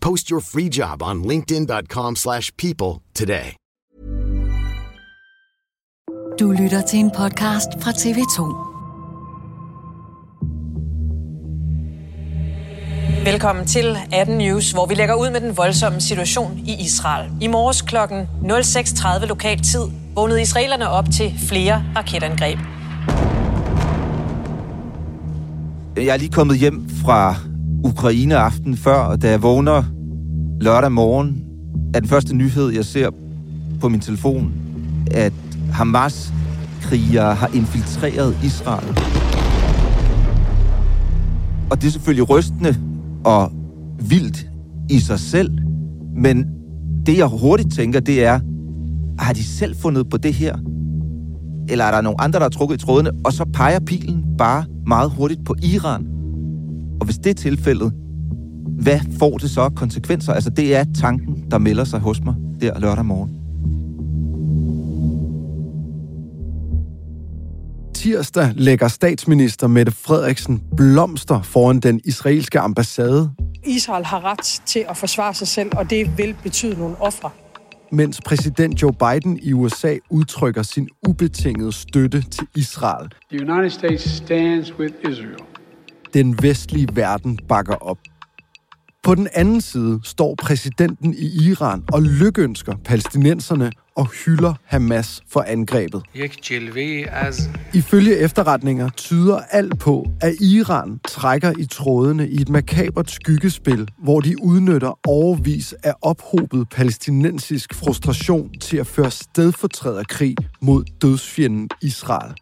[0.00, 3.54] Post your free job on linkedin.com/people slash people today.
[6.40, 8.68] Du lytter til en podcast fra TV2.
[13.30, 17.32] Velkommen til 18 News, hvor vi lægger ud med den voldsomme situation i Israel.
[17.40, 17.96] I morges kl.
[17.96, 19.82] 06.30 lokal tid
[20.14, 22.58] vågnede israelerne op til flere raketangreb.
[25.96, 27.36] Jeg er lige kommet hjem fra
[27.88, 29.82] Ukraine aften før, og da jeg vågner
[30.60, 31.44] lørdag morgen,
[31.94, 33.10] er den første nyhed, jeg ser
[33.80, 34.52] på min telefon,
[35.10, 35.32] at
[35.72, 38.88] Hamas-krigere har infiltreret Israel.
[41.70, 42.76] Og det er selvfølgelig rystende
[43.24, 43.52] og
[44.00, 44.46] vildt
[44.90, 45.50] i sig selv,
[46.16, 46.46] men
[47.06, 48.40] det jeg hurtigt tænker, det er,
[49.18, 50.56] har de selv fundet på det her?
[51.68, 53.10] Eller er der nogen andre, der har trukket i trådene?
[53.24, 56.17] Og så peger pilen bare meget hurtigt på Iran.
[57.00, 57.92] Og hvis det er tilfældet,
[58.80, 60.32] hvad får det så konsekvenser?
[60.32, 63.34] Altså, det er tanken, der melder sig hos mig der lørdag morgen.
[67.94, 73.30] Tirsdag lægger statsminister Mette Frederiksen blomster foran den israelske ambassade,
[73.64, 77.30] Israel har ret til at forsvare sig selv, og det vil betyde nogle ofre.
[77.92, 83.08] mens præsident Joe Biden i USA udtrykker sin ubetingede støtte til Israel.
[83.32, 85.47] The United States stands with Israel
[86.14, 87.98] den vestlige verden bakker op.
[89.02, 95.40] På den anden side står præsidenten i Iran og lykønsker palæstinenserne og hylder Hamas for
[95.40, 96.02] angrebet.
[97.74, 104.20] Ifølge efterretninger tyder alt på, at Iran trækker i trådene i et makabert skyggespil, hvor
[104.20, 112.34] de udnytter overvis af ophobet palæstinensisk frustration til at føre stedfortræderkrig mod dødsfjenden Israel.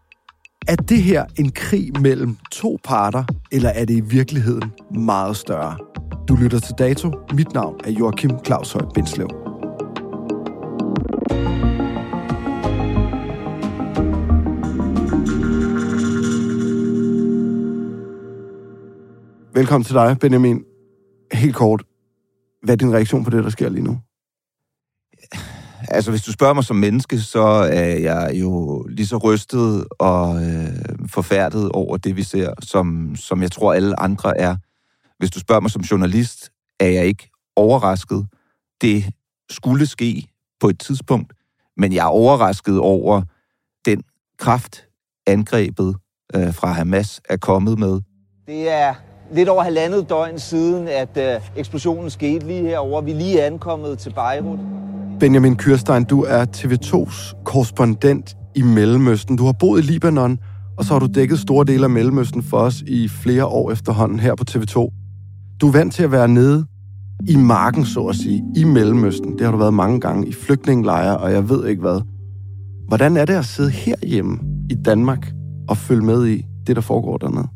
[0.68, 5.78] Er det her en krig mellem to parter, eller er det i virkeligheden meget større?
[6.28, 7.12] Du lytter til Dato.
[7.32, 9.28] Mit navn er Joachim Claus Høj Bindslev.
[19.54, 20.64] Velkommen til dig, Benjamin.
[21.32, 21.82] Helt kort.
[22.62, 23.98] Hvad er din reaktion på det, der sker lige nu?
[25.88, 27.42] Altså, hvis du spørger mig som menneske, så
[27.72, 30.68] er jeg jo lige så rystet og øh,
[31.06, 34.56] forfærdet over det, vi ser, som, som jeg tror, alle andre er.
[35.18, 38.26] Hvis du spørger mig som journalist, er jeg ikke overrasket.
[38.80, 39.04] Det
[39.50, 40.28] skulle ske
[40.60, 41.32] på et tidspunkt,
[41.76, 43.22] men jeg er overrasket over
[43.84, 44.02] den
[44.38, 44.84] kraft,
[45.26, 45.96] angrebet
[46.34, 48.00] øh, fra Hamas er kommet med.
[48.46, 48.94] Det er
[49.32, 53.00] lidt over halvandet døgn siden, at øh, eksplosionen skete lige herover.
[53.00, 54.58] Vi er lige ankommet til Beirut.
[55.20, 59.36] Benjamin Kyrstein, du er TV2's korrespondent i Mellemøsten.
[59.36, 60.38] Du har boet i Libanon,
[60.78, 64.20] og så har du dækket store dele af Mellemøsten for os i flere år efterhånden
[64.20, 64.74] her på TV2.
[65.60, 66.66] Du er vant til at være nede
[67.28, 69.32] i marken, så at sige, i Mellemøsten.
[69.32, 72.00] Det har du været mange gange i flygtningelejre, og jeg ved ikke hvad.
[72.88, 74.38] Hvordan er det at sidde herhjemme
[74.70, 75.32] i Danmark
[75.68, 77.48] og følge med i det, der foregår dernede?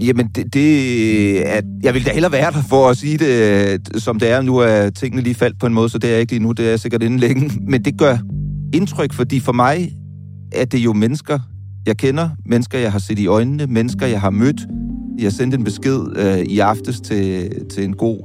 [0.00, 4.00] Jamen, det, det er, jeg vil da hellere være der for at sige det, øh,
[4.00, 4.42] som det er.
[4.42, 6.52] Nu er tingene lige faldt på en måde, så det er jeg ikke lige nu.
[6.52, 7.50] Det er jeg sikkert inden længe.
[7.70, 8.18] Men det gør
[8.74, 9.92] indtryk, fordi for mig
[10.52, 11.38] er det jo mennesker,
[11.86, 12.28] jeg kender.
[12.46, 13.66] Mennesker, jeg har set i øjnene.
[13.66, 14.60] Mennesker, jeg har mødt.
[15.18, 18.18] Jeg sendte en besked øh, i aftes til, til en god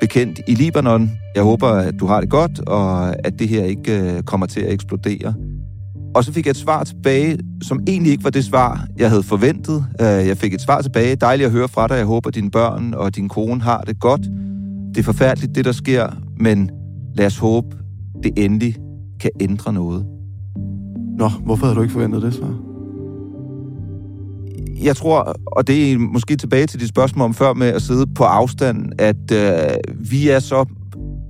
[0.00, 1.10] bekendt i Libanon.
[1.34, 4.60] Jeg håber, at du har det godt, og at det her ikke øh, kommer til
[4.60, 5.34] at eksplodere.
[6.14, 9.22] Og så fik jeg et svar tilbage, som egentlig ikke var det svar, jeg havde
[9.22, 9.84] forventet.
[10.00, 11.16] Øh, jeg fik et svar tilbage.
[11.16, 11.94] Dejligt at høre fra dig.
[11.94, 14.20] Jeg håber, at dine børn og din kone har det godt.
[14.94, 16.06] Det er forfærdeligt, det der sker,
[16.36, 16.70] men
[17.14, 17.76] lad os håbe,
[18.22, 18.76] det endelig
[19.20, 20.06] kan ændre noget.
[21.18, 22.46] Nå, hvorfor havde du ikke forventet det så?
[24.82, 28.06] Jeg tror, og det er måske tilbage til dit spørgsmål om før med at sidde
[28.14, 29.76] på afstand, at øh,
[30.10, 30.64] vi er så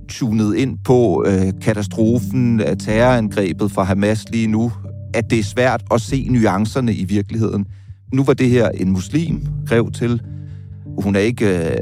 [0.09, 4.71] tunet ind på øh, katastrofen af terrorangrebet fra Hamas lige nu,
[5.13, 7.65] at det er svært at se nuancerne i virkeligheden.
[8.13, 10.21] Nu var det her en muslim, grev til.
[11.03, 11.75] Hun er ikke øh,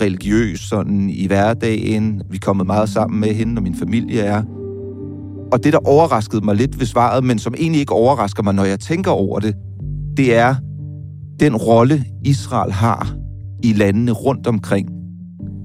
[0.00, 2.22] religiøs sådan i hverdagen.
[2.30, 4.42] Vi er kommet meget sammen med hende, og min familie er.
[5.52, 8.64] Og det, der overraskede mig lidt ved svaret, men som egentlig ikke overrasker mig, når
[8.64, 9.54] jeg tænker over det,
[10.16, 10.54] det er
[11.40, 13.16] den rolle, Israel har
[13.62, 14.88] i landene rundt omkring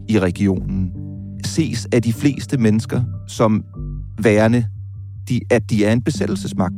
[0.10, 0.81] i regionen
[1.48, 3.64] ses af de fleste mennesker som
[4.24, 4.66] værende,
[5.30, 6.76] de, at de er en besættelsesmagt.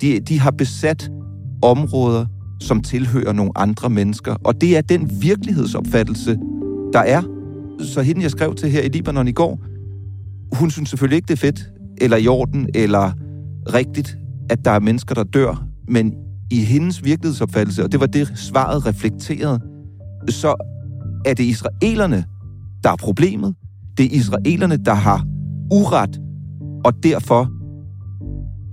[0.00, 1.10] De, de har besat
[1.62, 2.26] områder,
[2.60, 6.38] som tilhører nogle andre mennesker, og det er den virkelighedsopfattelse,
[6.92, 7.22] der er.
[7.80, 9.60] Så hende, jeg skrev til her i Libanon i går,
[10.52, 11.70] hun synes selvfølgelig ikke, det er fedt,
[12.00, 13.12] eller i orden, eller
[13.74, 14.18] rigtigt,
[14.50, 16.14] at der er mennesker, der dør, men
[16.50, 19.60] i hendes virkelighedsopfattelse, og det var det, svaret reflekterede,
[20.28, 20.54] så
[21.24, 22.24] er det israelerne,
[22.84, 23.54] der er problemet.
[23.98, 25.24] Det er israelerne, der har
[25.72, 26.20] uret,
[26.84, 27.50] og derfor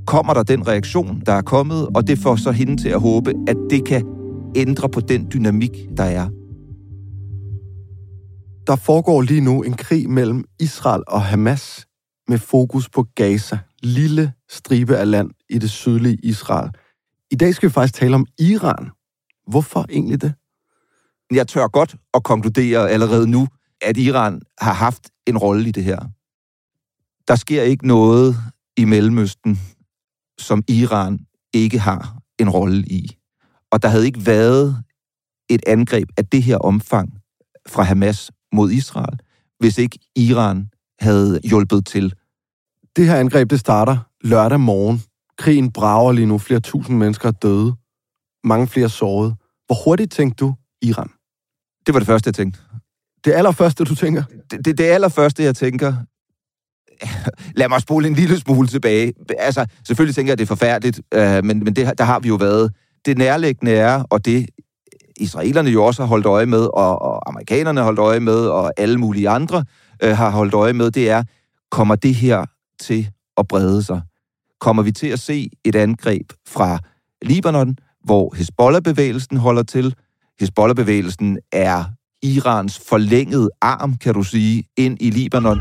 [0.07, 3.33] kommer der den reaktion, der er kommet, og det får så hende til at håbe,
[3.47, 4.05] at det kan
[4.55, 6.29] ændre på den dynamik, der er.
[8.67, 11.85] Der foregår lige nu en krig mellem Israel og Hamas
[12.27, 16.69] med fokus på Gaza, lille stribe af land i det sydlige Israel.
[17.31, 18.89] I dag skal vi faktisk tale om Iran.
[19.47, 20.33] Hvorfor egentlig det?
[21.31, 23.47] Jeg tør godt at konkludere allerede nu,
[23.81, 25.99] at Iran har haft en rolle i det her.
[27.27, 28.37] Der sker ikke noget
[28.77, 29.59] i Mellemøsten,
[30.39, 31.19] som Iran
[31.53, 33.17] ikke har en rolle i.
[33.71, 34.83] Og der havde ikke været
[35.49, 37.13] et angreb af det her omfang
[37.67, 39.19] fra Hamas mod Israel,
[39.59, 40.69] hvis ikke Iran
[40.99, 42.13] havde hjulpet til.
[42.95, 45.01] Det her angreb, det starter lørdag morgen.
[45.37, 46.37] Krigen brager lige nu.
[46.37, 47.75] Flere tusind mennesker er døde.
[48.43, 49.35] Mange flere såret.
[49.65, 51.09] Hvor hurtigt tænkte du Iran?
[51.85, 52.59] Det var det første, jeg tænkte.
[53.25, 54.23] Det allerførste, du tænker?
[54.51, 55.93] Det, det, det allerførste, jeg tænker,
[57.59, 59.13] lad mig spole en lille smule tilbage.
[59.39, 62.27] Altså, selvfølgelig tænker jeg, at det er forfærdeligt, øh, men, men det, der har vi
[62.27, 62.73] jo været.
[63.05, 64.49] Det nærliggende er, og det
[65.19, 68.71] israelerne jo også har holdt øje med, og, og amerikanerne har holdt øje med, og
[68.77, 69.65] alle mulige andre
[70.03, 71.23] øh, har holdt øje med, det er,
[71.71, 72.45] kommer det her
[72.79, 74.01] til at brede sig?
[74.59, 76.79] Kommer vi til at se et angreb fra
[77.21, 79.95] Libanon, hvor Hezbollah-bevægelsen holder til?
[80.39, 81.83] Hezbollah-bevægelsen er
[82.23, 85.59] Irans forlængede arm, kan du sige, ind i Libanon.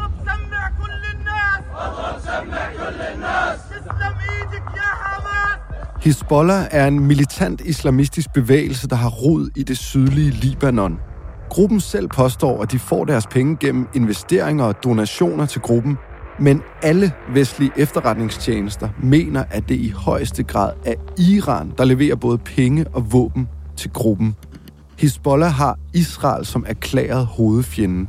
[6.00, 10.98] Hezbollah er en militant islamistisk bevægelse, der har rod i det sydlige Libanon.
[11.50, 15.96] Gruppen selv påstår, at de får deres penge gennem investeringer og donationer til gruppen,
[16.40, 22.38] men alle vestlige efterretningstjenester mener, at det i højeste grad er Iran, der leverer både
[22.38, 24.36] penge og våben til gruppen.
[24.98, 28.06] Hezbollah har Israel som erklæret hovedfjende.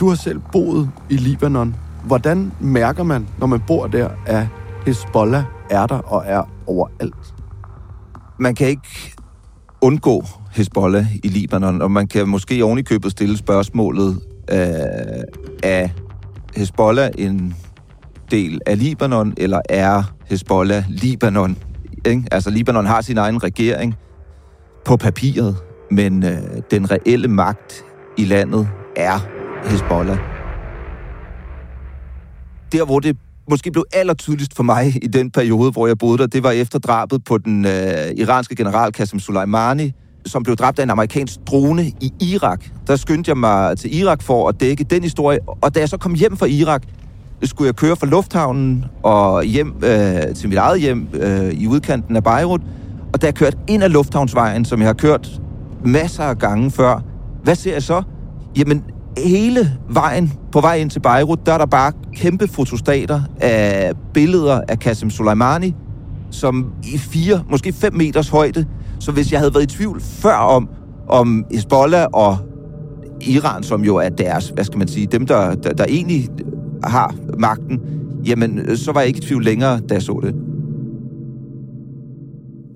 [0.00, 1.76] Du har selv boet i Libanon.
[2.04, 4.46] Hvordan mærker man, når man bor der, at
[4.86, 7.34] Hezbollah er der og er overalt?
[8.38, 9.14] Man kan ikke
[9.80, 14.58] undgå Hezbollah i Libanon, og man kan måske ovenikøbet stille spørgsmålet, øh,
[15.62, 15.88] er
[16.56, 17.54] Hezbollah en
[18.30, 21.56] del af Libanon, eller er Hezbollah Libanon?
[22.06, 22.24] Ikke?
[22.32, 23.94] Altså, Libanon har sin egen regering,
[24.84, 25.56] på papiret,
[25.90, 26.38] men øh,
[26.70, 27.84] den reelle magt
[28.18, 29.26] i landet er
[29.64, 30.18] Hezbollah.
[32.72, 33.16] Der, hvor det
[33.50, 36.78] måske blev allertydeligst for mig i den periode, hvor jeg boede der, det var efter
[36.78, 37.72] drabet på den øh,
[38.16, 39.92] iranske general Qasem Soleimani,
[40.26, 42.64] som blev dræbt af en amerikansk drone i Irak.
[42.86, 45.96] Der skyndte jeg mig til Irak for at dække den historie, og da jeg så
[45.96, 46.82] kom hjem fra Irak,
[47.42, 52.16] skulle jeg køre fra lufthavnen og hjem øh, til mit eget hjem øh, i udkanten
[52.16, 52.60] af Beirut,
[53.14, 55.40] og da jeg kørte ind ad lufthavnsvejen, som jeg har kørt
[55.84, 57.00] masser af gange før,
[57.42, 58.02] hvad ser jeg så?
[58.56, 58.84] Jamen,
[59.18, 64.60] hele vejen på vej ind til Beirut, der er der bare kæmpe fotostater af billeder
[64.68, 65.74] af Qasem Soleimani,
[66.30, 68.66] som i fire, måske 5 meters højde.
[69.00, 70.68] Så hvis jeg havde været i tvivl før om,
[71.08, 72.36] om Hezbollah og
[73.20, 76.28] Iran, som jo er deres, hvad skal man sige, dem, der, der, der egentlig
[76.84, 77.80] har magten,
[78.26, 80.34] jamen, så var jeg ikke i tvivl længere, da jeg så det.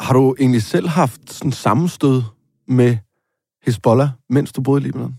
[0.00, 2.22] Har du egentlig selv haft sådan sammenstød
[2.68, 2.96] med
[3.66, 5.14] Hezbollah, mens du boede i Libanon?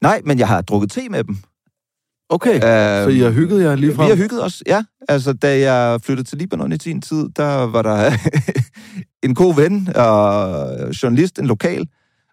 [0.00, 1.36] Nej, men jeg har drukket te med dem.
[2.28, 4.04] Okay, øh, så I har hygget jer lige fra?
[4.04, 4.84] Vi har hygget os, ja.
[5.08, 8.10] Altså, da jeg flyttede til Libanon i sin tid, der var der
[9.26, 11.88] en god ven og journalist, en lokal,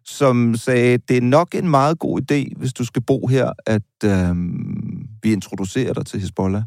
[0.06, 4.04] som sagde, det er nok en meget god idé, hvis du skal bo her, at
[4.06, 4.36] øh,
[5.24, 6.64] vi introducerer dig til Hezbollah.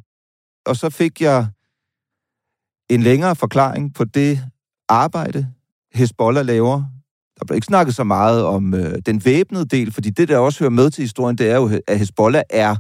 [0.67, 1.47] Og så fik jeg
[2.91, 4.41] en længere forklaring på det
[4.91, 5.47] arbejde,
[5.95, 6.85] Hezbollah laver.
[7.39, 10.59] Der blev ikke snakket så meget om øh, den væbnede del, fordi det, der også
[10.59, 12.77] hører med til historien, det er jo, at Hezbollah er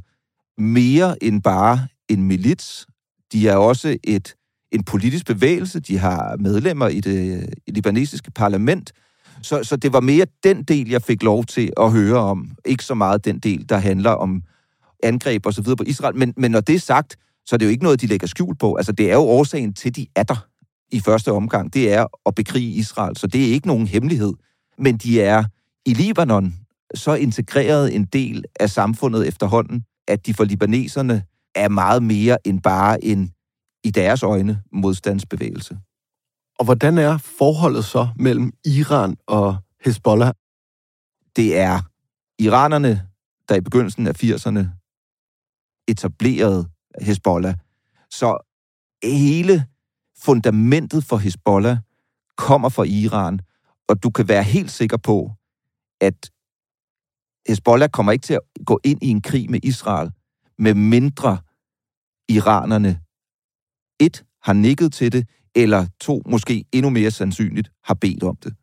[0.60, 2.86] mere end bare en milits.
[3.32, 4.34] De er også et,
[4.72, 5.80] en politisk bevægelse.
[5.80, 8.92] De har medlemmer i det øh, i libanesiske parlament.
[9.42, 12.50] Så, så det var mere den del, jeg fik lov til at høre om.
[12.64, 14.42] Ikke så meget den del, der handler om
[15.02, 16.16] angreb og så videre på Israel.
[16.16, 18.56] Men, men når det er sagt, så er det jo ikke noget, de lægger skjul
[18.56, 18.74] på.
[18.74, 20.49] Altså, det er jo årsagen til, de er der
[20.92, 21.74] i første omgang.
[21.74, 24.34] Det er at bekrige Israel, så det er ikke nogen hemmelighed.
[24.78, 25.44] Men de er
[25.86, 26.54] i Libanon
[26.94, 31.22] så integreret en del af samfundet efterhånden, at de for libaneserne
[31.54, 33.32] er meget mere end bare en,
[33.84, 35.78] i deres øjne, modstandsbevægelse.
[36.58, 40.32] Og hvordan er forholdet så mellem Iran og Hezbollah?
[41.36, 41.80] Det er
[42.38, 43.06] iranerne,
[43.48, 44.66] der i begyndelsen af 80'erne
[45.88, 46.68] etablerede
[47.00, 47.54] Hezbollah.
[48.10, 48.38] Så
[49.04, 49.66] hele
[50.22, 51.78] fundamentet for Hezbollah
[52.36, 53.40] kommer fra Iran,
[53.88, 55.32] og du kan være helt sikker på,
[56.00, 56.30] at
[57.48, 60.10] Hezbollah kommer ikke til at gå ind i en krig med Israel,
[60.58, 61.38] med mindre
[62.28, 63.00] iranerne
[64.00, 68.54] et har nikket til det, eller to, måske endnu mere sandsynligt, har bedt om det.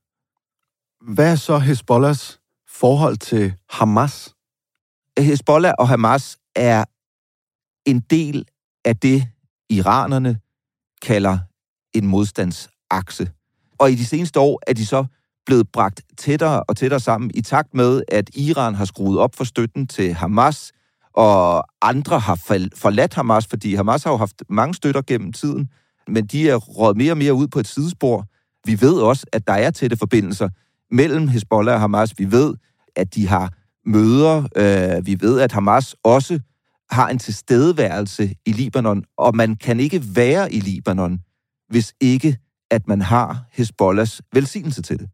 [1.13, 4.35] Hvad er så Hezbollahs forhold til Hamas?
[5.19, 6.85] Hezbollah og Hamas er
[7.85, 8.45] en del
[8.85, 9.27] af det,
[9.69, 10.39] iranerne
[11.01, 11.39] kalder
[11.97, 13.29] en modstandsakse.
[13.79, 15.05] Og i de seneste år er de så
[15.45, 19.43] blevet bragt tættere og tættere sammen i takt med, at Iran har skruet op for
[19.43, 20.71] støtten til Hamas,
[21.13, 22.35] og andre har
[22.75, 25.67] forladt Hamas, fordi Hamas har jo haft mange støtter gennem tiden,
[26.07, 28.25] men de er råd mere og mere ud på et sidespor.
[28.65, 30.49] Vi ved også, at der er tætte forbindelser
[30.91, 32.13] mellem Hezbollah og Hamas.
[32.17, 32.53] Vi ved,
[32.95, 33.53] at de har
[33.85, 34.47] møder.
[34.55, 36.39] Øh, vi ved, at Hamas også
[36.91, 41.19] har en tilstedeværelse i Libanon, og man kan ikke være i Libanon,
[41.69, 42.37] hvis ikke
[42.71, 45.09] at man har Hezbollahs velsignelse til det.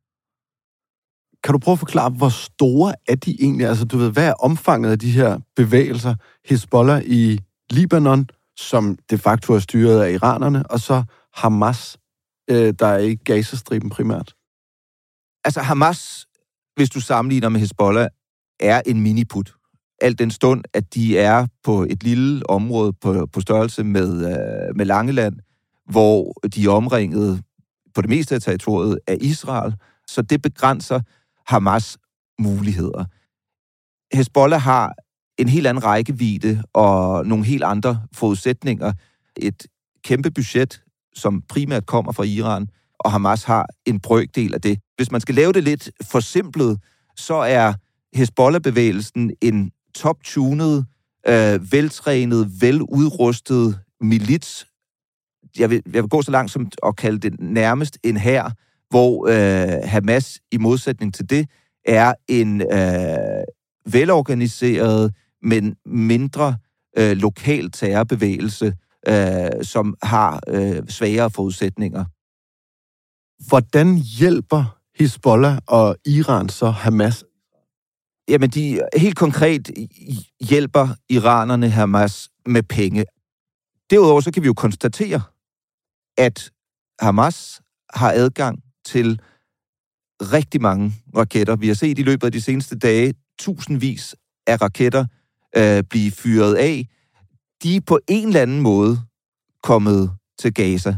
[1.44, 3.68] Kan du prøve at forklare, hvor store er de egentlig?
[3.68, 6.16] Altså, du ved, hvad er omfanget af de her bevægelser?
[6.46, 11.98] Hezbollah i Libanon, som de facto er styret af iranerne, og så Hamas,
[12.50, 14.36] øh, der er i Gazastriben primært.
[15.46, 16.28] Altså, Hamas,
[16.76, 18.08] hvis du sammenligner med Hezbollah,
[18.60, 19.54] er en miniput.
[20.02, 24.76] Alt den stund, at de er på et lille område på, på størrelse med, øh,
[24.76, 25.40] med Langeland,
[25.90, 27.44] hvor de er omringet
[27.94, 29.76] på det meste af territoriet af Israel,
[30.08, 31.00] så det begrænser
[31.48, 31.98] Hamas
[32.40, 33.06] muligheder.
[34.14, 34.94] Hezbollah har
[35.38, 38.94] en helt anden rækkevidde og nogle helt andre forudsætninger.
[39.38, 39.68] Et
[40.04, 40.82] kæmpe budget,
[41.16, 42.68] som primært kommer fra Iran,
[43.00, 44.80] og Hamas har en brøkdel af det.
[44.96, 46.80] Hvis man skal lave det lidt forsimplet,
[47.16, 47.74] så er
[48.16, 50.86] Hezbollah-bevægelsen en top-tunet,
[51.28, 54.68] øh, veltrænet, veludrustet milits.
[55.58, 58.54] Jeg vil, jeg vil gå så langt som at kalde det nærmest en hær,
[58.90, 61.50] hvor øh, Hamas i modsætning til det
[61.86, 66.58] er en øh, velorganiseret, men mindre
[66.98, 68.74] øh, lokal terrorbevægelse,
[69.08, 72.06] øh, som har øh, svagere forudsætninger.
[73.48, 77.24] Hvordan hjælper Hezbollah og Iran så Hamas?
[78.30, 79.72] Jamen, de helt konkret
[80.50, 83.06] hjælper iranerne Hamas med penge.
[83.90, 85.22] Derudover så kan vi jo konstatere,
[86.18, 86.52] at
[87.00, 87.62] Hamas
[87.94, 89.20] har adgang til
[90.22, 91.56] rigtig mange raketter.
[91.56, 94.16] Vi har set i løbet af de seneste dage tusindvis
[94.48, 95.06] af raketter
[95.58, 96.88] øh, blive fyret af.
[97.64, 99.02] De er på en eller anden måde
[99.64, 100.96] kommet til Gaza.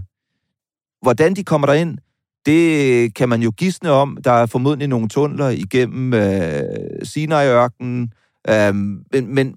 [1.02, 1.98] Hvordan de kommer derind,
[2.46, 4.18] det kan man jo gisne om.
[4.24, 6.64] Der er formodentlig nogle tunneler igennem øh,
[7.04, 8.14] Sinai-ørkenen,
[8.50, 9.56] øh, men, men,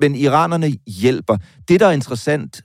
[0.00, 1.36] men iranerne hjælper.
[1.68, 2.62] Det, der er interessant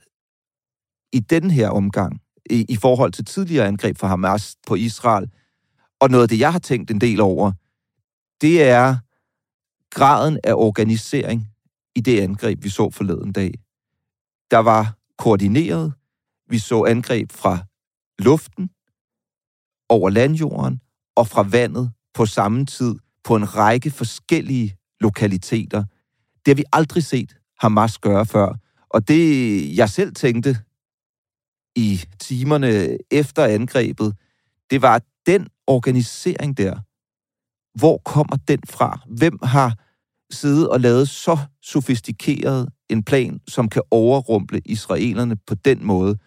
[1.12, 5.30] i den her omgang, i, i forhold til tidligere angreb fra Hamas på Israel.
[6.00, 7.52] Og noget af det, jeg har tænkt en del over,
[8.40, 8.96] det er
[9.90, 11.48] graden af organisering
[11.94, 13.54] i det angreb, vi så forleden dag.
[14.50, 15.92] Der var koordineret.
[16.48, 17.58] Vi så angreb fra
[18.18, 18.70] luften,
[19.88, 20.80] over landjorden
[21.16, 22.94] og fra vandet på samme tid
[23.24, 25.84] på en række forskellige lokaliteter.
[26.34, 28.54] Det har vi aldrig set Hamas gøre før.
[28.88, 30.58] Og det, jeg selv tænkte,
[31.76, 34.16] i timerne efter angrebet,
[34.70, 36.78] det var den organisering der.
[37.78, 39.00] Hvor kommer den fra?
[39.06, 39.78] Hvem har
[40.30, 46.18] siddet og lavet så sofistikeret en plan, som kan overrumple israelerne på den måde.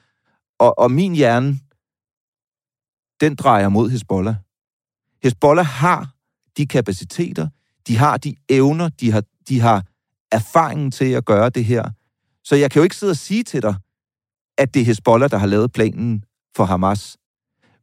[0.60, 1.60] Og, og min hjerne,
[3.20, 4.36] den drejer mod Hezbollah.
[5.24, 6.16] Hezbollah har
[6.58, 7.50] de kapaciteter,
[7.88, 9.86] de har de evner, de har, de har
[10.32, 11.90] erfaringen til at gøre det her.
[12.44, 13.76] Så jeg kan jo ikke sidde og sige til dig,
[14.58, 16.24] at det er Hezbollah, der har lavet planen
[16.56, 17.18] for Hamas.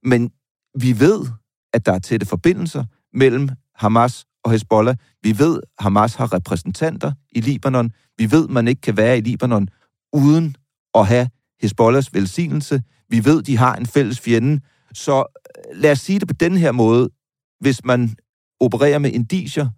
[0.03, 0.31] Men
[0.79, 1.27] vi ved,
[1.73, 4.97] at der er tætte forbindelser mellem Hamas og Hezbollah.
[5.23, 7.91] Vi ved, at Hamas har repræsentanter i Libanon.
[8.19, 9.69] Vi ved, at man ikke kan være i Libanon
[10.13, 10.57] uden
[10.95, 11.29] at have
[11.63, 12.83] Hezbollahs velsignelse.
[13.09, 14.61] Vi ved, at de har en fælles fjende.
[14.95, 17.09] Så øh, lad os sige det på den her måde.
[17.61, 18.15] Hvis man
[18.61, 19.69] opererer med indiger,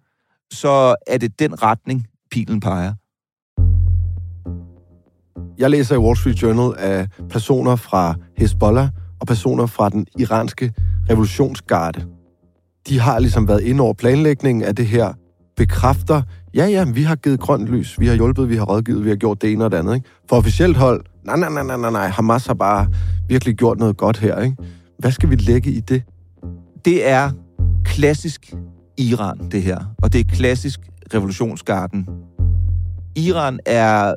[0.51, 2.93] så er det den retning, pilen peger.
[5.57, 10.73] Jeg læser i Wall Street Journal af personer fra Hezbollah og personer fra den iranske
[11.09, 12.05] revolutionsgarde.
[12.89, 15.13] De har ligesom været inde over planlægningen af det her,
[15.57, 16.21] bekræfter,
[16.55, 19.15] ja ja, vi har givet grønt lys, vi har hjulpet, vi har rådgivet, vi har
[19.15, 19.95] gjort det ene og det andet.
[19.95, 20.07] Ikke?
[20.29, 22.87] For officielt hold, nej, nej, nej, nej, nej, Hamas har bare
[23.27, 24.41] virkelig gjort noget godt her.
[24.41, 24.57] Ikke?
[24.99, 26.03] Hvad skal vi lægge i det?
[26.85, 27.31] Det er
[27.85, 28.53] klassisk
[28.97, 29.79] Iran, det her.
[30.01, 30.79] Og det er klassisk
[31.13, 32.07] revolutionsgarden.
[33.15, 34.13] Iran er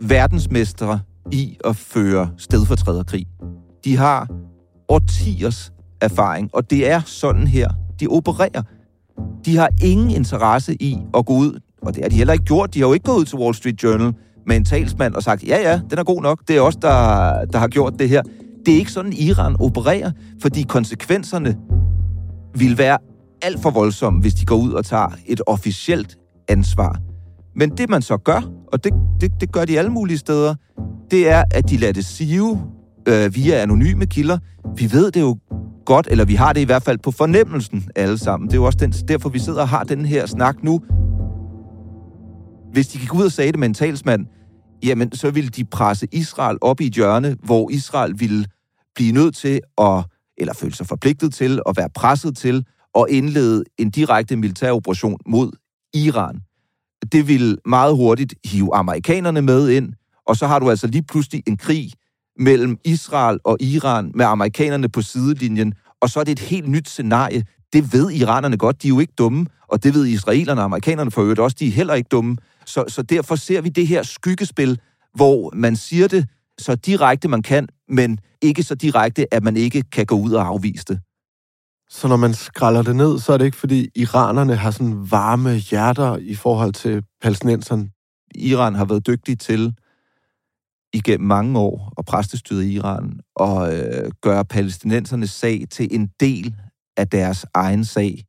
[0.00, 1.00] verdensmestre
[1.32, 3.26] i at føre stedfortræderkrig.
[3.84, 4.28] De har
[4.88, 7.68] årtiers erfaring, og det er sådan her,
[8.00, 8.62] de opererer.
[9.44, 12.74] De har ingen interesse i at gå ud, og det har de heller ikke gjort.
[12.74, 14.12] De har jo ikke gået ud til Wall Street Journal
[14.46, 17.44] med en talsmand og sagt, ja, ja, den er god nok, det er os, der,
[17.44, 18.22] der har gjort det her.
[18.66, 20.10] Det er ikke sådan, Iran opererer,
[20.42, 21.56] fordi konsekvenserne
[22.54, 22.98] vil være
[23.42, 26.16] alt for voldsomme, hvis de går ud og tager et officielt
[26.48, 27.00] ansvar.
[27.56, 30.54] Men det man så gør, og det, det, det gør de alle mulige steder,
[31.10, 32.62] det er, at de lader det sive
[33.08, 34.38] øh, via anonyme kilder.
[34.76, 35.38] Vi ved det jo
[35.86, 38.48] godt, eller vi har det i hvert fald på fornemmelsen alle sammen.
[38.48, 40.80] Det er jo også den, derfor, vi sidder og har den her snak nu.
[42.72, 44.26] Hvis de gik ud og sagde det med en talsmand,
[44.82, 48.46] jamen så ville de presse Israel op i et hjørne, hvor Israel ville
[48.94, 50.04] blive nødt til at,
[50.38, 52.64] eller føle sig forpligtet til, at være presset til
[52.98, 55.50] at indlede en direkte militær operation mod
[55.94, 56.45] Iran.
[57.12, 59.92] Det vil meget hurtigt hive amerikanerne med ind,
[60.26, 61.92] og så har du altså lige pludselig en krig
[62.38, 66.88] mellem Israel og Iran med amerikanerne på sidelinjen, og så er det et helt nyt
[66.88, 67.44] scenarie.
[67.72, 71.10] Det ved iranerne godt, de er jo ikke dumme, og det ved israelerne og amerikanerne
[71.10, 72.36] for øvrigt også, de er heller ikke dumme.
[72.66, 74.78] Så, så derfor ser vi det her skyggespil,
[75.14, 76.26] hvor man siger det
[76.58, 80.46] så direkte man kan, men ikke så direkte, at man ikke kan gå ud og
[80.46, 81.00] afvise det.
[81.88, 85.54] Så når man skralder det ned, så er det ikke, fordi iranerne har sådan varme
[85.54, 87.90] hjerter i forhold til palæstinenserne?
[88.34, 89.74] Iran har været dygtig til
[90.92, 96.54] igennem mange år og præstestyret i Iran og øh, gøre palæstinensernes sag til en del
[96.96, 98.24] af deres egen sag.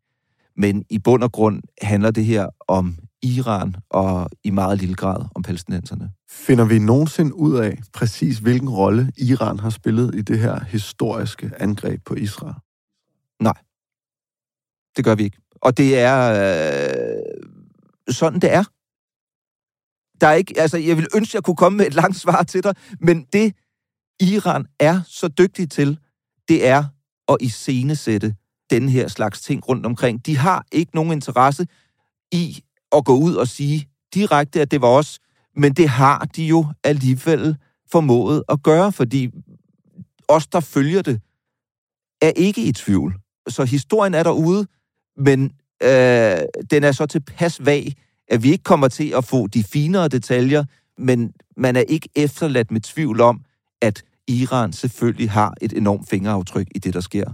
[0.58, 5.26] Men i bund og grund handler det her om Iran og i meget lille grad
[5.36, 6.12] om palæstinenserne.
[6.30, 11.52] Finder vi nogensinde ud af præcis, hvilken rolle Iran har spillet i det her historiske
[11.60, 12.56] angreb på Israel?
[13.40, 13.58] Nej,
[14.98, 15.38] det gør vi ikke.
[15.62, 18.64] Og det er øh, sådan, det er.
[20.22, 22.44] Der er ikke, altså, jeg vil ønske, at jeg kunne komme med et langt svar
[22.44, 23.56] til dig, men det,
[24.20, 26.00] Iran er så dygtig til,
[26.48, 26.84] det er
[27.28, 28.36] at iscenesætte
[28.70, 30.26] den her slags ting rundt omkring.
[30.26, 31.68] De har ikke nogen interesse
[32.32, 35.20] i at gå ud og sige direkte, at det var os,
[35.56, 37.58] men det har de jo alligevel
[37.92, 39.30] formået at gøre, fordi
[40.28, 41.22] os, der følger det,
[42.22, 43.20] er ikke i tvivl.
[43.48, 44.66] Så historien er derude,
[45.18, 45.52] men
[45.84, 46.38] øh,
[46.72, 47.94] den er så tilpas vag,
[48.28, 50.64] at vi ikke kommer til at få de finere detaljer,
[50.98, 53.42] men man er ikke efterladt med tvivl om,
[53.82, 57.32] at Iran selvfølgelig har et enormt fingeraftryk i det, der sker.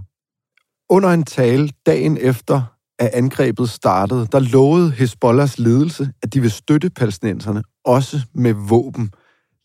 [0.88, 2.62] Under en tale dagen efter,
[2.98, 9.10] at angrebet startede, der lovede Hezbollahs ledelse, at de vil støtte palæstinenserne, også med våben.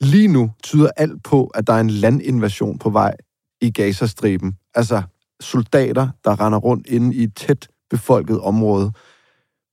[0.01, 3.15] Lige nu tyder alt på, at der er en landinvasion på vej
[3.61, 4.57] i Gazastriben.
[4.75, 5.01] Altså
[5.41, 8.91] soldater, der render rundt inde i et tæt befolket område.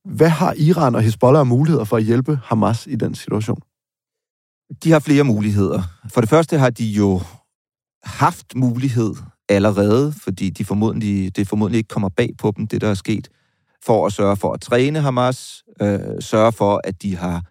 [0.05, 3.61] Hvad har Iran og Hezbollah muligheder for at hjælpe Hamas i den situation?
[4.83, 5.83] De har flere muligheder.
[6.09, 7.21] For det første har de jo
[8.03, 9.13] haft mulighed
[9.49, 13.29] allerede, fordi de formodentlig, det formodentlig ikke kommer bag på dem, det der er sket,
[13.85, 17.43] for at sørge for at træne Hamas, øh, sørge for, at de har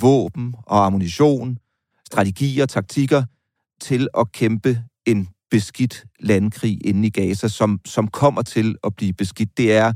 [0.00, 1.58] våben og ammunition,
[2.06, 3.22] strategier, taktikker
[3.80, 9.12] til at kæmpe en beskidt landkrig inde i Gaza, som, som kommer til at blive
[9.12, 9.56] beskidt.
[9.56, 9.92] Det er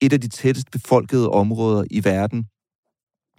[0.00, 2.44] et af de tættest befolkede områder i verden.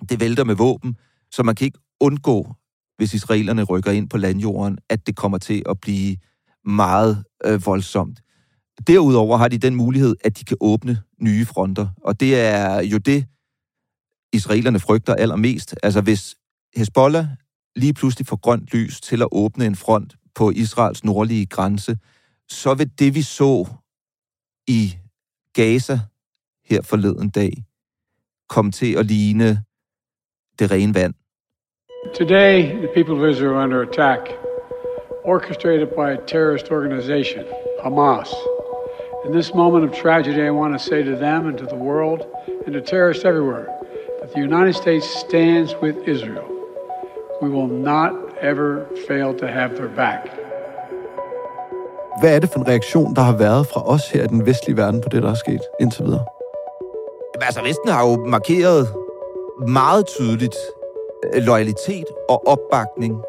[0.09, 0.95] Det vælter med våben,
[1.31, 2.53] så man kan ikke undgå,
[2.97, 6.17] hvis israelerne rykker ind på landjorden, at det kommer til at blive
[6.65, 8.21] meget øh, voldsomt.
[8.87, 12.97] Derudover har de den mulighed, at de kan åbne nye fronter, og det er jo
[12.97, 13.25] det,
[14.33, 15.75] israelerne frygter allermest.
[15.83, 16.35] Altså hvis
[16.75, 17.25] Hezbollah
[17.75, 21.97] lige pludselig får grønt lys til at åbne en front på Israels nordlige grænse,
[22.49, 23.67] så vil det, vi så
[24.67, 24.97] i
[25.53, 25.99] Gaza
[26.65, 27.53] her forleden dag,
[28.49, 29.63] komme til at ligne
[30.59, 31.13] det rene vand.
[32.13, 34.21] Today, the people of Israel are under attack,
[35.23, 37.43] orchestrated by a terrorist organization,
[37.83, 38.33] Hamas.
[39.25, 42.21] In this moment of tragedy, I want to say to them and to the world
[42.65, 43.67] and to terrorists everywhere
[44.21, 46.58] that the United States stands with Israel.
[47.41, 50.29] We will not ever fail to have their back.
[52.19, 54.77] Hvad er det for en reaktion, der har været fra os her i den vestlige
[54.77, 56.25] verden på det, der er sket indtil videre?
[57.41, 58.87] Altså, Vesten har jo markeret
[59.67, 60.55] meget tydeligt
[61.33, 63.21] øh, loyalitet og opbakning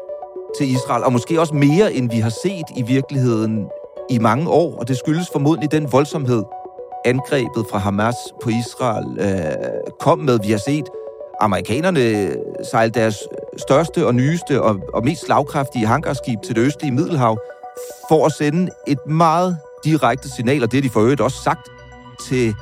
[0.57, 3.67] til Israel, og måske også mere, end vi har set i virkeligheden
[4.09, 6.43] i mange år, og det skyldes formodentlig den voldsomhed,
[7.05, 10.39] angrebet fra Hamas på Israel øh, kom med.
[10.45, 10.85] Vi har set
[11.39, 12.35] amerikanerne
[12.71, 13.17] sejle deres
[13.57, 17.39] største og nyeste og, og mest slagkraftige hangarskib til det østlige Middelhav
[18.09, 21.69] for at sende et meget direkte signal, og det har de for øvrigt også sagt
[22.27, 22.55] til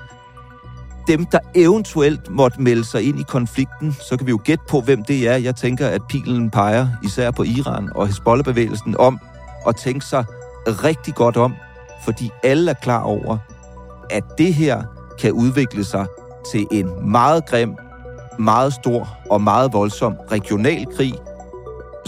[1.08, 4.82] dem, der eventuelt måtte melde sig ind i konflikten, så kan vi jo gætte på,
[4.82, 5.36] hvem det er.
[5.38, 9.20] Jeg tænker, at pilen peger især på Iran og Hezbollah-bevægelsen om
[9.68, 10.26] at tænke sig
[10.68, 11.56] rigtig godt om,
[12.06, 13.38] fordi alle er klar over,
[14.10, 14.84] at det her
[15.20, 16.06] kan udvikle sig
[16.52, 17.76] til en meget grim,
[18.40, 21.14] meget stor og meget voldsom regional krig,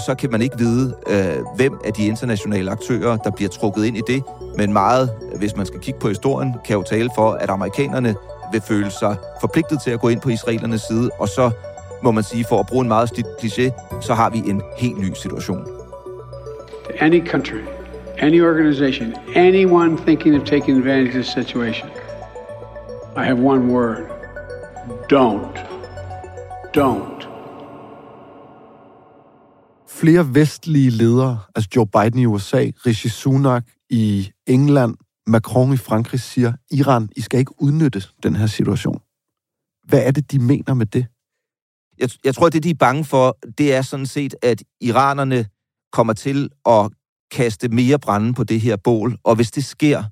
[0.06, 3.98] så kan man ikke vide, øh, hvem af de internationale aktører, der bliver trukket ind
[3.98, 4.24] i det.
[4.58, 8.16] Men meget, hvis man skal kigge på historien, kan jo tale for, at amerikanerne
[8.52, 11.52] vil føle sig forpligtet til at gå ind på israelernes side, og så
[12.04, 14.98] må man sige, for at bruge en meget slidt kliché, så har vi en helt
[15.00, 15.68] ny situation.
[17.00, 17.62] Any country,
[18.20, 21.90] any organization, anyone thinking of taking advantage of this situation,
[23.18, 23.98] I have one word.
[25.10, 25.71] Don't.
[26.78, 27.28] Don't.
[29.90, 34.96] Flere vestlige ledere, altså Joe Biden i USA, Rishi Sunak i England,
[35.28, 39.02] Macron i Frankrig siger, Iran, I skal ikke udnytte den her situation.
[39.88, 41.06] Hvad er det, de mener med det?
[42.00, 45.46] Jeg, jeg tror, det de er bange for, det er sådan set, at iranerne
[45.92, 46.92] kommer til at
[47.32, 50.04] kaste mere brænde på det her bål, og hvis det sker,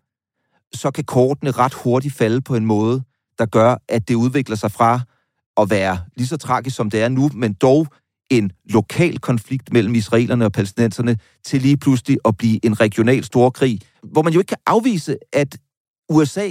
[0.74, 3.04] så kan kortene ret hurtigt falde på en måde,
[3.38, 5.02] der gør, at det udvikler sig fra
[5.62, 7.88] at være lige så tragisk, som det er nu, men dog
[8.30, 13.80] en lokal konflikt mellem israelerne og palæstinenserne til lige pludselig at blive en regional storkrig,
[14.04, 15.58] hvor man jo ikke kan afvise, at
[16.10, 16.50] USA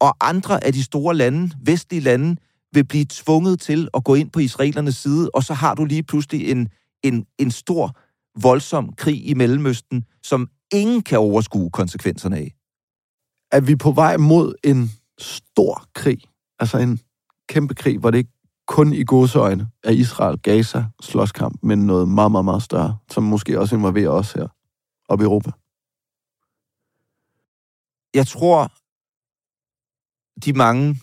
[0.00, 2.36] og andre af de store lande, vestlige lande,
[2.72, 6.02] vil blive tvunget til at gå ind på israelernes side, og så har du lige
[6.02, 6.68] pludselig en,
[7.02, 7.98] en, en stor,
[8.42, 12.54] voldsom krig i Mellemøsten, som ingen kan overskue konsekvenserne af.
[13.52, 16.18] Er vi på vej mod en stor krig?
[16.58, 17.00] Altså en
[17.48, 18.32] kæmpe krig, hvor det ikke
[18.66, 23.76] kun i godseøjne er Israel-Gaza slåskamp, men noget meget, meget, meget større, som måske også
[23.76, 24.48] involverer os her
[25.08, 25.50] op i Europa?
[28.14, 28.72] Jeg tror,
[30.44, 31.00] de mange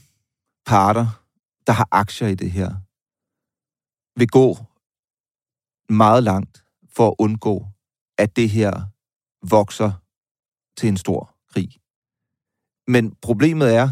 [0.66, 1.08] parter,
[1.68, 2.70] der har aktier i det her,
[4.20, 4.58] vil gå
[5.90, 7.68] meget langt for at undgå,
[8.18, 8.82] at det her
[9.50, 9.92] vokser
[10.78, 11.78] til en stor krig.
[12.88, 13.90] Men problemet er,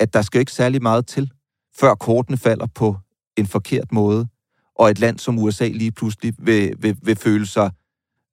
[0.00, 1.32] at der skal ikke særlig meget til,
[1.80, 2.96] før kortene falder på
[3.36, 4.26] en forkert måde,
[4.74, 7.70] og et land som USA lige pludselig vil, vil, vil føle sig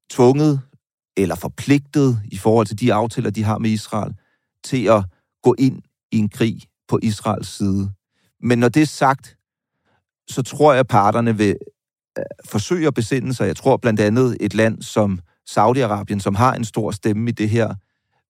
[0.09, 0.61] tvunget
[1.17, 4.13] eller forpligtet i forhold til de aftaler, de har med Israel,
[4.63, 5.03] til at
[5.43, 5.81] gå ind
[6.11, 7.91] i en krig på Israels side.
[8.41, 9.37] Men når det er sagt,
[10.29, 11.55] så tror jeg, at parterne vil
[12.17, 13.47] øh, forsøge at besinde sig.
[13.47, 17.49] Jeg tror blandt andet et land som Saudi-Arabien, som har en stor stemme i det
[17.49, 17.75] her,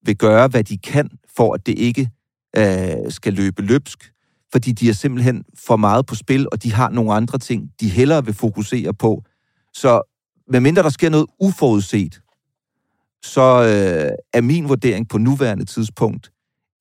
[0.05, 2.09] vil gøre, hvad de kan, for at det ikke
[2.57, 4.11] øh, skal løbe løbsk
[4.51, 7.89] fordi de er simpelthen for meget på spil, og de har nogle andre ting, de
[7.89, 9.23] hellere vil fokusere på.
[9.73, 10.01] Så
[10.47, 12.21] medmindre der sker noget uforudset,
[13.23, 16.31] så øh, er min vurdering på nuværende tidspunkt,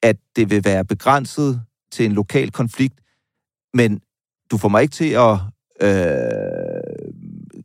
[0.02, 3.00] at det vil være begrænset til en lokal konflikt,
[3.74, 4.00] men
[4.50, 5.38] du får mig ikke til at
[5.81, 7.11] øh,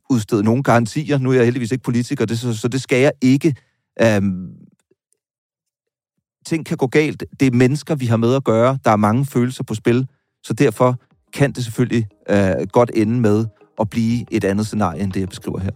[0.10, 1.18] udstede nogen garantier.
[1.18, 3.56] Nu er jeg heldigvis ikke politiker, det, så, så det skal jeg ikke.
[4.02, 4.22] Øh,
[6.52, 7.24] ting kan gå galt.
[7.40, 8.78] Det er mennesker, vi har med at gøre.
[8.86, 10.08] Der er mange følelser på spil.
[10.44, 10.96] Så derfor
[11.34, 13.46] kan det selvfølgelig øh, godt ende med
[13.80, 15.72] at blive et andet scenarie, end det, jeg beskriver her.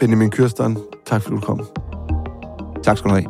[0.00, 1.60] Benjamin Kyrsten, tak fordi du kom.
[2.84, 3.26] Tak skal du have.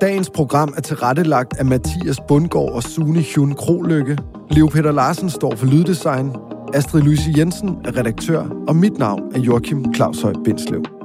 [0.00, 4.18] Dagens program er tilrettelagt af Mathias Bundgaard og Sune Hyun Krolykke.
[4.50, 6.30] Leo Peter Larsen står for lyddesign.
[6.74, 10.97] Astrid Louise Jensen er redaktør, og mit navn er Joachim Claushøj Bindslev.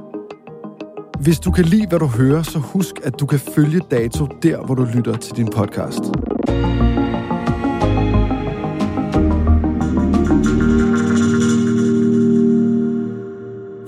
[1.20, 4.64] Hvis du kan lide, hvad du hører, så husk, at du kan følge Dato der,
[4.66, 6.00] hvor du lytter til din podcast.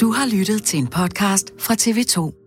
[0.00, 2.45] Du har lyttet til en podcast fra TV2.